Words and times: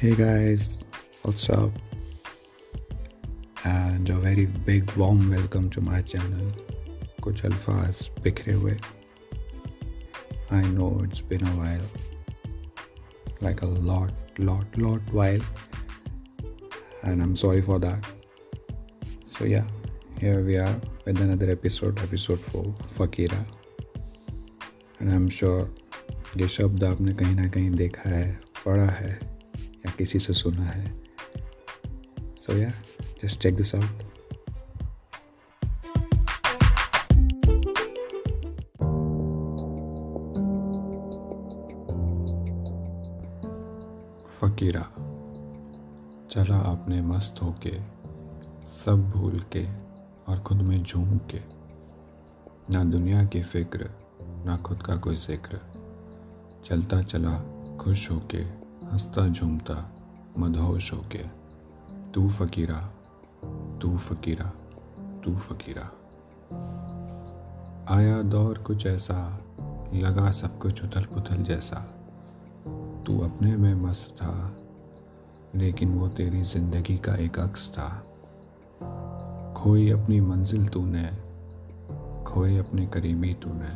Hey 0.00 0.14
guys, 0.14 0.84
what's 1.22 1.50
up? 1.50 1.70
And 3.64 4.08
a 4.08 4.14
very 4.14 4.46
big 4.46 4.90
warm 4.92 5.30
welcome 5.30 5.68
to 5.70 5.80
my 5.80 6.00
channel. 6.02 6.50
कुछ 7.22 7.44
अल्फाज 7.44 8.10
बिखरे 8.22 8.54
हुए 8.54 8.76
I 10.50 10.62
know 10.62 10.88
it's 11.04 11.20
been 11.20 11.46
a 11.46 11.54
while. 11.60 11.86
Like 13.40 13.62
a 13.62 13.66
lot, 13.66 14.38
lot, 14.38 14.78
lot 14.78 15.12
while. 15.12 15.44
And 17.02 17.22
I'm 17.22 17.36
sorry 17.36 17.60
for 17.60 17.78
that. 17.78 18.04
So 19.24 19.44
yeah, 19.44 19.66
here 20.20 20.42
we 20.42 20.56
are 20.56 20.80
with 21.04 21.20
another 21.20 21.50
episode, 21.50 21.98
episode 21.98 22.40
4, 22.40 22.64
Fakira. 22.98 23.44
And 25.00 25.10
I'm 25.10 25.28
sure 25.28 25.68
ये 26.36 26.48
शब्द 26.48 26.84
आपने 26.84 27.12
कहीं 27.12 27.34
ना 27.34 27.48
कहीं 27.48 27.70
देखा 27.70 28.10
है 28.10 28.40
पढ़ा 28.64 28.86
है 28.86 29.29
या 29.85 29.91
किसी 29.91 30.19
से 30.19 30.33
सुना 30.33 30.65
है। 30.65 30.95
सो 32.37 32.53
या 32.53 32.71
just 33.23 33.39
check 33.39 33.55
this 33.55 33.75
out 33.75 34.03
Fakira, 44.41 44.81
चला 46.31 46.57
आपने 46.57 47.01
मस्त 47.01 47.41
होके, 47.41 47.71
सब 48.67 49.09
भूल 49.11 49.39
के 49.39 49.65
और 50.27 50.39
खुद 50.39 50.61
में 50.61 50.83
झूम 50.83 51.17
के। 51.17 51.39
ना 52.73 52.83
दुनिया 52.83 53.23
की 53.25 53.41
फ़िक्र, 53.41 53.89
ना 54.45 54.57
खुद 54.57 54.83
का 54.83 54.95
कोई 54.95 55.15
ज़िक्र। 55.15 55.59
चलता 56.65 57.01
चला, 57.01 57.37
खुश 57.77 58.11
होके। 58.11 58.60
हंसता 58.91 59.27
झूमता 59.27 59.91
मदहोश 60.37 60.93
हो 60.93 61.03
तू 62.15 62.29
फकीरा 62.29 62.79
तू 63.81 63.97
फकीरा 63.97 64.45
तू 65.25 65.35
फकीरा 65.35 65.83
आया 67.95 68.21
दौर 68.21 68.57
कुछ 68.57 68.85
ऐसा 68.85 69.39
लगा 69.93 70.31
सब 70.31 70.57
कुछ 70.59 70.83
उथल 70.83 71.05
पुथल 71.05 71.43
जैसा 71.43 71.75
तू 73.05 73.19
अपने 73.19 73.55
में 73.55 73.73
मस्त 73.75 74.15
था 74.15 74.55
लेकिन 75.55 75.93
वो 75.93 76.07
तेरी 76.07 76.41
ज़िंदगी 76.41 76.97
का 76.97 77.15
एक 77.15 77.39
अक्स 77.39 77.69
था 77.69 77.89
खोई 79.57 79.89
अपनी 79.91 80.19
मंजिल 80.21 80.67
तूने 80.67 81.09
खोए 82.23 82.57
अपने 82.57 82.87
करीबी 82.87 83.33
तूने 83.33 83.73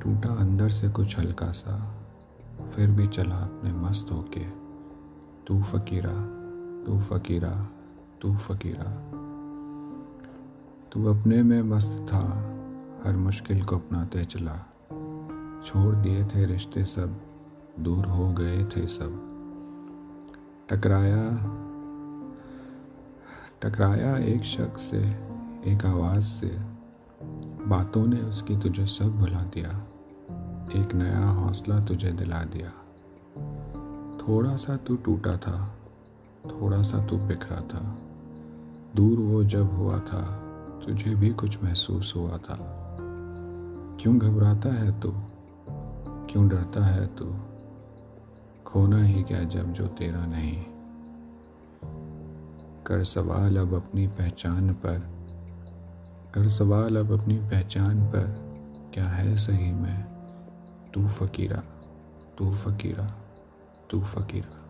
टूटा 0.00 0.34
अंदर 0.34 0.68
से 0.68 0.88
कुछ 0.88 1.18
हल्का 1.18 1.52
सा 1.52 1.96
फिर 2.74 2.90
भी 2.90 3.06
चला 3.06 3.36
अपने 3.36 3.72
मस्त 3.72 4.12
होके। 4.12 4.44
तू 5.46 5.62
फकीरा 5.62 6.36
तू 6.86 7.00
फकीरा 7.00 7.68
तू 8.22 8.36
फकीरा। 8.36 9.12
तू 10.92 11.04
अपने 11.04 11.42
में 11.42 11.62
मस्त 11.62 12.06
था, 12.12 12.20
हर 13.06 13.16
मुश्किल 13.16 13.64
को 13.64 13.76
अपनाते 13.76 14.24
चला। 14.24 14.56
छोड़ 15.66 15.94
दिए 15.94 16.24
थे 16.24 16.46
रिश्ते 16.46 16.84
सब, 16.84 17.20
दूर 17.80 18.06
हो 18.06 18.32
गए 18.32 18.64
थे 18.64 18.86
सब। 18.86 19.22
टकराया 20.70 21.30
टकराया 23.62 24.16
एक 24.16 24.42
शख्स 24.42 24.80
से, 24.82 24.98
एक 25.66 25.86
आवाज़ 25.86 26.20
से। 26.20 26.58
बातों 27.66 28.06
ने 28.06 28.20
उसकी 28.20 28.56
तुझे 28.56 28.86
सब 28.86 29.18
भुला 29.18 29.38
दिया। 29.38 29.84
एक 30.74 30.94
नया 30.94 31.28
हौसला 31.28 31.80
तुझे 31.80 32.12
दिला 32.12 32.44
दिया। 32.44 32.68
थोड़ा 34.16 34.56
सा 34.56 34.76
तू 34.76 34.96
टूटा 34.96 35.36
था, 35.36 35.74
थोड़ा 36.46 36.82
सा 36.82 37.06
तू 37.06 37.16
बिखरा 37.16 37.60
था। 37.60 37.98
दूर 38.96 39.18
वो 39.18 39.44
जब 39.44 39.72
हुआ 39.72 39.98
था, 39.98 40.22
तुझे 40.86 41.14
भी 41.14 41.30
कुछ 41.30 41.64
महसूस 41.64 42.12
हुआ 42.16 42.38
था। 42.38 42.56
क्यों 44.00 44.18
घबराता 44.18 44.74
है 44.74 45.00
तू? 45.00 45.14
क्यों 46.30 46.48
डरता 46.48 46.84
है 46.84 47.06
तू? 47.06 47.34
खोना 48.66 49.02
ही 49.02 49.22
क्या 49.22 49.42
जब 49.42 49.72
जो 49.72 49.86
तेरा 49.86 50.26
नहीं? 50.26 50.64
कर 52.86 53.04
सवाल 53.04 53.56
अब 53.56 53.74
अपनी 53.74 54.06
पहचान 54.06 54.72
पर। 54.72 54.98
कर 56.34 56.48
सवाल 56.48 56.96
अब 56.96 57.20
अपनी 57.20 57.36
पहचान 57.36 58.06
पर, 58.06 58.46
क्या 58.94 59.08
है 59.08 59.36
सही 59.36 59.72
में? 59.72 60.15
तू 60.96 61.08
फकीरा 61.08 61.62
तू 62.38 62.52
फकीरा 62.52 63.10
तू 63.90 64.00
फकीरा। 64.00 64.65